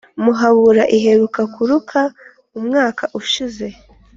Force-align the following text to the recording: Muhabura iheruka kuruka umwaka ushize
Muhabura 0.23 0.83
iheruka 0.97 1.41
kuruka 1.53 1.99
umwaka 2.59 3.03
ushize 3.19 3.65